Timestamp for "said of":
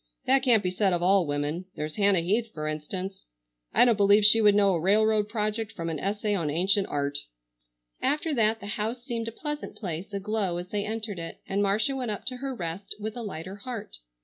0.71-1.03